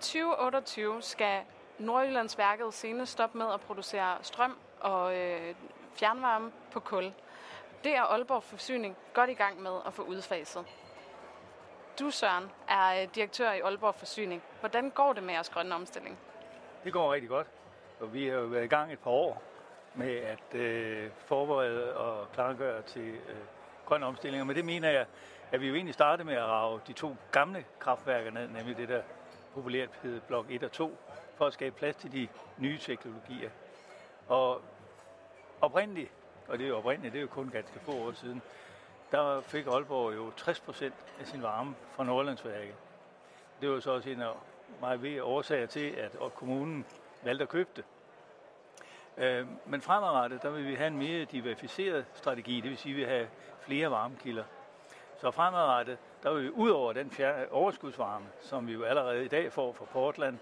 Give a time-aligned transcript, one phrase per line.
[0.00, 1.40] 2028 skal
[1.78, 5.54] Nordjyllandsværket senest stoppe med at producere strøm og øh,
[5.94, 7.12] fjernvarme på kul.
[7.84, 10.64] Det er Aalborg Forsyning godt i gang med at få udfaset.
[11.98, 14.42] Du, Søren, er øh, direktør i Aalborg Forsyning.
[14.60, 16.18] Hvordan går det med jeres grønne omstilling?
[16.84, 17.46] Det går rigtig godt,
[18.00, 19.42] og vi har jo været i gang et par år
[19.94, 23.36] med at øh, forberede og klargøre til øh,
[23.86, 24.40] grøn omstilling.
[24.40, 25.06] Og med det mener jeg,
[25.52, 28.88] at vi jo egentlig startede med at rave de to gamle kraftværker ned, nemlig det
[28.88, 29.02] der
[29.54, 30.98] populært hed blok 1 og 2,
[31.36, 32.28] for at skabe plads til de
[32.58, 33.50] nye teknologier.
[34.28, 34.62] Og
[35.60, 36.12] oprindeligt,
[36.48, 38.42] og det er jo oprindeligt, det er jo kun ganske få år siden,
[39.12, 42.74] der fik Aalborg jo 60 procent af sin varme fra Nordlandsværket.
[43.60, 44.32] Det var så også en af
[44.80, 46.86] meget ved årsager til, at kommunen
[47.22, 47.84] valgte at købe det.
[49.16, 52.96] Øh, men fremadrettet, der vil vi have en mere diversificeret strategi, det vil sige, at
[52.96, 53.28] vi vil have
[53.60, 54.44] flere varmekilder.
[55.20, 57.12] Så fremadrettet, der vil vi ud over den
[57.50, 60.38] overskudsvarme, som vi jo allerede i dag får fra Portland,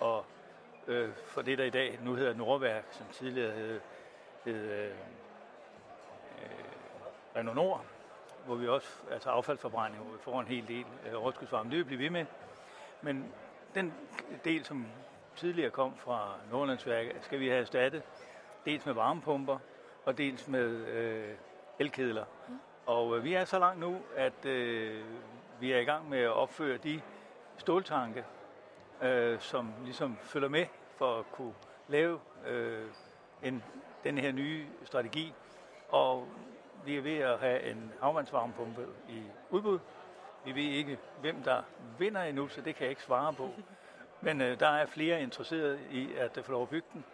[0.00, 0.24] og
[0.86, 3.80] øh, for det, der i dag nu hedder Nordværk, som tidligere hed,
[4.44, 4.94] hed øh, øh,
[7.36, 7.84] Renault Nord,
[8.46, 11.70] hvor vi også, altså affaldsforbrænding, hvor vi får en hel del øh, overskudsvarme.
[11.70, 12.26] Det vil blive ved med.
[13.02, 13.32] Men
[13.74, 13.94] den
[14.44, 14.86] del, som
[15.36, 18.02] tidligere kom fra Nordlandsværket, skal vi have erstattet
[18.64, 19.58] dels med varmepumper
[20.04, 21.34] og dels med øh,
[21.78, 22.24] elkedler.
[22.48, 22.60] Mm.
[22.90, 25.04] Og øh, vi er så langt nu, at øh,
[25.60, 27.00] vi er i gang med at opføre de
[27.56, 28.24] ståltanke,
[29.02, 30.66] øh, som ligesom følger med
[30.96, 31.54] for at kunne
[31.88, 32.86] lave øh,
[33.42, 33.62] en,
[34.04, 35.34] den her nye strategi.
[35.88, 36.28] Og
[36.84, 39.78] vi er ved at have en havvandsvarmepumpe i udbud.
[40.44, 41.62] Vi ved ikke, hvem der
[41.98, 43.50] vinder endnu, så det kan jeg ikke svare på.
[44.20, 47.04] Men øh, der er flere interesserede i at få lov at bygge den.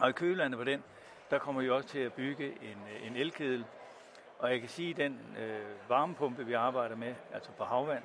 [0.00, 0.84] Og i kølandet på den,
[1.30, 3.64] der kommer vi også til at bygge en, øh, en elkedel.
[4.38, 8.02] Og jeg kan sige, at den øh, varmepumpe, vi arbejder med, altså på havvand,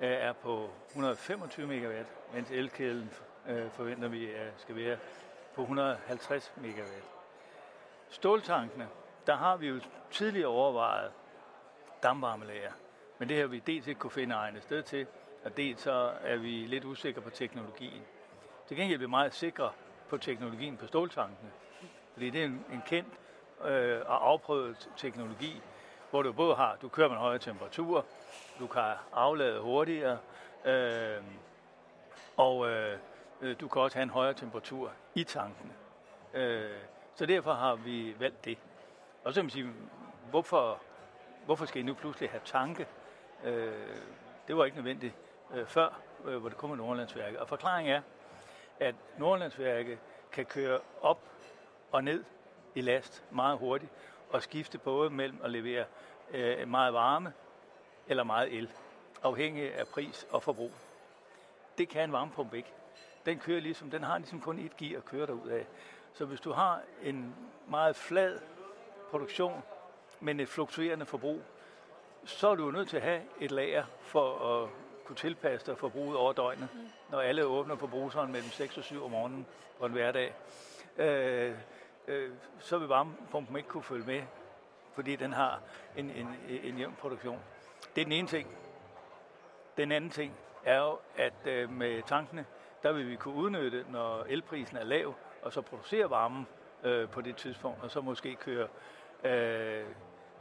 [0.00, 3.10] øh, er på 125 megawatt, mens elkæden
[3.48, 4.98] øh, forventer vi at skal være
[5.54, 7.10] på 150 megawatt.
[8.08, 8.88] Ståltankene,
[9.26, 11.12] der har vi jo tidligere overvejet
[12.02, 12.72] dampvarmelager,
[13.18, 15.06] men det har vi dels ikke kunne finde egnet sted til,
[15.44, 18.02] og dels så er vi lidt usikre på teknologien.
[18.66, 19.72] Til gengæld er vi meget sikre
[20.08, 21.50] på teknologien på ståltankene,
[22.12, 23.14] fordi det er en, en kendt
[23.64, 25.62] øh, og afprøvet teknologi,
[26.10, 28.04] hvor du både har, du kører med en højere temperatur,
[28.58, 30.18] du kan aflade hurtigere,
[30.64, 31.22] øh,
[32.36, 32.98] og øh,
[33.40, 35.72] øh, du kan også have en højere temperatur i tankene.
[36.34, 36.76] Øh,
[37.14, 38.58] så derfor har vi valgt det.
[39.24, 39.72] Og så kan man sige,
[40.30, 40.80] hvorfor,
[41.44, 42.86] hvorfor skal I nu pludselig have tanke?
[43.44, 43.96] Øh,
[44.48, 45.14] det var ikke nødvendigt
[45.54, 47.38] øh, før, øh, hvor det kom med Nordlandsværket.
[47.38, 48.02] Og forklaringen er,
[48.80, 49.98] at Nordlandsværket
[50.32, 51.18] kan køre op
[51.92, 52.24] og ned
[52.74, 53.92] i last meget hurtigt,
[54.30, 55.84] og skifte både mellem at levere
[56.30, 57.32] øh, meget varme
[58.08, 58.70] eller meget el,
[59.22, 60.72] afhængig af pris og forbrug.
[61.78, 62.72] Det kan en varmepumpe ikke.
[63.26, 65.66] Den kører ligesom, den har ligesom kun et gear at køre derud af.
[66.14, 67.34] Så hvis du har en
[67.68, 68.38] meget flad
[69.10, 69.62] produktion,
[70.20, 71.42] men et fluktuerende forbrug,
[72.24, 74.68] så er du nødt til at have et lager for at
[75.04, 76.68] kunne tilpasse dig forbruget over døgnet,
[77.10, 79.46] når alle åbner på bruseren mellem 6 og 7 om morgenen
[79.78, 80.34] på en hverdag.
[80.96, 81.54] Øh,
[82.08, 84.22] øh, så vil varmepumpen ikke kunne følge med,
[84.94, 85.60] fordi den har
[85.96, 87.40] en, en, en jævn produktion.
[87.94, 88.48] Det er den ene ting.
[89.76, 92.46] Den anden ting er jo, at øh, med tankene,
[92.82, 96.46] der vil vi kunne udnytte, når elprisen er lav, og så producere varmen
[96.84, 98.68] øh, på det tidspunkt, og så måske køre
[99.24, 99.86] øh,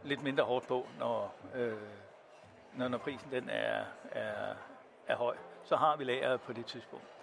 [0.04, 1.78] lidt mindre hårdt på, når, øh,
[2.74, 4.56] når, når prisen den er, er,
[5.08, 5.38] er høj.
[5.64, 7.17] Så har vi lageret på det tidspunkt.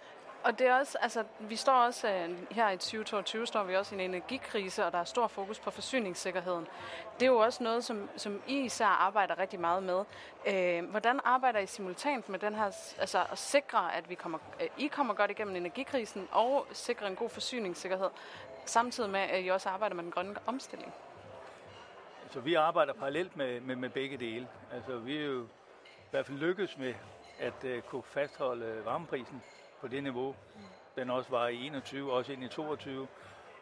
[0.45, 3.95] Og det er også, altså, vi står også øh, her i 2022, står vi også
[3.95, 6.67] i en energikrise, og der er stor fokus på forsyningssikkerheden.
[7.19, 10.03] Det er jo også noget, som, som I især arbejder rigtig meget med.
[10.47, 14.67] Øh, hvordan arbejder I simultant med den her, altså at sikre, at vi kommer, øh,
[14.77, 18.09] I kommer godt igennem energikrisen, og sikre en god forsyningssikkerhed,
[18.65, 20.93] samtidig med, at I også arbejder med den grønne omstilling?
[22.29, 24.47] Så vi arbejder parallelt med, med, med begge dele.
[24.73, 25.43] Altså, vi er jo
[25.97, 26.93] i hvert fald lykkedes med
[27.39, 29.41] at uh, kunne fastholde varmeprisen
[29.85, 30.35] på det niveau.
[30.95, 33.07] Den også var i 21, også ind i 22.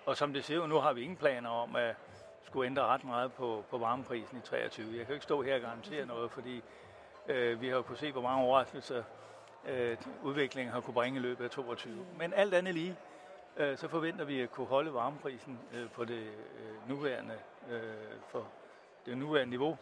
[0.05, 1.95] Og som det ser ud nu, har vi ingen planer om at
[2.43, 4.87] skulle ændre ret meget på, på varmeprisen i 23.
[4.87, 6.63] Jeg kan jo ikke stå her og garantere noget, fordi
[7.27, 9.03] øh, vi har jo kunnet se, hvor mange overraskelser
[9.67, 12.05] øh, udviklingen har kunne bringe i løbet af 22.
[12.17, 12.95] Men alt andet lige,
[13.57, 17.37] øh, så forventer vi at kunne holde varmeprisen øh, på det øh, nuværende
[17.69, 17.81] øh,
[18.27, 18.47] for
[19.05, 19.77] det nuværende niveau.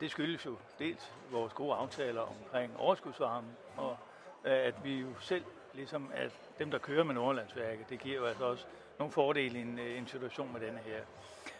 [0.00, 3.96] Det skyldes jo dels vores gode aftaler omkring overskudsvarme, og
[4.44, 5.44] øh, at vi jo selv,
[5.74, 8.66] ligesom at dem, der kører med Nordlandsværket, det giver jo altså også
[8.98, 11.00] nogle fordele i en, øh, en situation med denne her.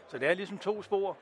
[0.09, 1.17] Så det er ligesom to spor,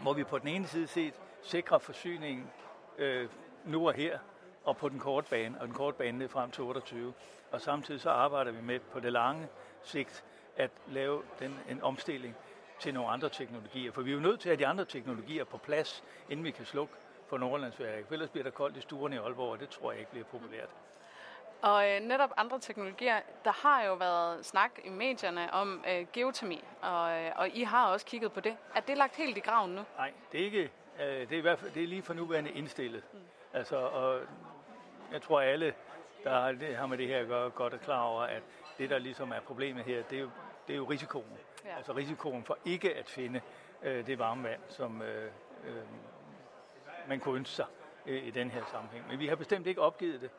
[0.00, 2.50] hvor vi på den ene side set sikrer forsyningen
[2.98, 3.28] øh,
[3.64, 4.18] nu og her
[4.64, 7.12] og på den korte bane, og den korte bane er frem til 28.
[7.50, 9.48] Og samtidig så arbejder vi med på det lange
[9.82, 10.24] sigt
[10.56, 12.36] at lave den, en omstilling
[12.80, 13.92] til nogle andre teknologier.
[13.92, 16.50] For vi er jo nødt til at have de andre teknologier på plads, inden vi
[16.50, 16.94] kan slukke
[17.26, 18.06] for Nordlandsværket.
[18.06, 20.26] For ellers bliver der koldt i stuerne i Aalborg, og det tror jeg ikke bliver
[20.26, 20.68] populært.
[21.62, 26.64] Og øh, netop andre teknologier, der har jo været snak i medierne om øh, geotermi,
[26.82, 28.56] og, øh, og I har også kigget på det.
[28.74, 29.82] Er det lagt helt i graven nu?
[29.96, 30.70] Nej, det er ikke.
[31.00, 33.02] Øh, det er i hvert fald det er lige for nuværende indstillet.
[33.12, 33.18] Mm.
[33.52, 34.20] Altså, og
[35.12, 35.74] jeg tror alle,
[36.24, 38.42] der har, det, har med det her at gøre, godt er klar over, at
[38.78, 40.30] det, der ligesom er problemet her, det er jo,
[40.66, 41.38] det er jo risikoen.
[41.64, 41.76] Ja.
[41.76, 43.40] Altså risikoen for ikke at finde
[43.82, 45.30] øh, det varme vand, som øh,
[45.64, 45.82] øh,
[47.08, 47.66] man kunne ønske sig
[48.06, 49.08] øh, i den her sammenhæng.
[49.08, 50.30] Men vi har bestemt ikke opgivet det.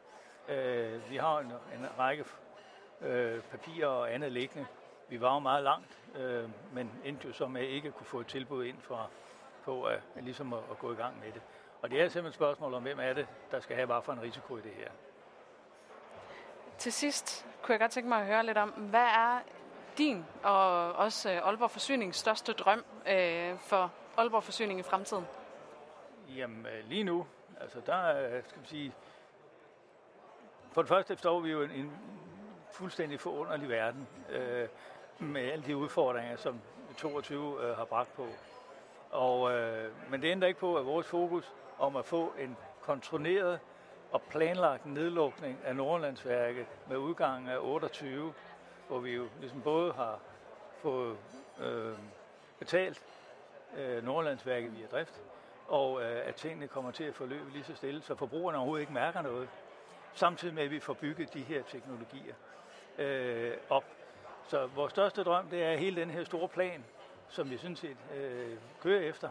[0.47, 2.25] Øh, vi har en, en række
[3.01, 4.67] øh, papirer og andet liggende.
[5.09, 8.27] Vi var jo meget langt, øh, men endte jo så med ikke kunne få et
[8.27, 9.07] tilbud ind fra,
[9.65, 11.41] på at, ligesom at, at gå i gang med det.
[11.81, 14.13] Og det er simpelthen et spørgsmål om, hvem er det, der skal have hvad for
[14.13, 14.89] en risiko i det her.
[16.77, 19.39] Til sidst kunne jeg godt tænke mig at høre lidt om, hvad er
[19.97, 25.27] din og også øh, Aalborg Forsynings største drøm øh, for Aalborg Forsyning i fremtiden?
[26.35, 27.27] Jamen øh, lige nu,
[27.61, 28.93] altså der skal vi sige,
[30.73, 31.91] for det første står vi jo en, en
[32.71, 34.67] fuldstændig forunderlig verden øh,
[35.19, 36.61] med alle de udfordringer, som
[36.97, 38.27] 22 øh, har bragt på.
[39.09, 43.59] Og, øh, men det ændrer ikke på, at vores fokus om at få en kontrolleret
[44.11, 48.33] og planlagt nedlukning af Nordlandsværket med udgangen af 28,
[48.87, 50.19] hvor vi jo ligesom både har
[50.81, 51.17] fået
[51.59, 51.93] øh,
[52.59, 53.01] betalt
[53.77, 55.21] øh, Nordlandsværket via drift,
[55.67, 58.93] og øh, at tingene kommer til at forløbe lige så stille, så forbrugerne overhovedet ikke
[58.93, 59.49] mærker noget,
[60.13, 62.36] samtidig med at vi får bygget de her teknologier
[62.98, 63.83] øh, op.
[64.48, 66.86] Så vores største drøm, det er hele den her store plan,
[67.30, 69.30] som vi synes set øh, kører efter,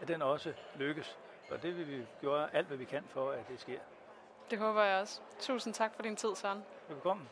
[0.00, 1.18] at den også lykkes.
[1.50, 3.78] Og det vil vi gøre alt, hvad vi kan for, at det sker.
[4.50, 5.20] Det håber jeg også.
[5.38, 6.64] Tusind tak for din tid, Søren.
[6.88, 7.28] Velkommen.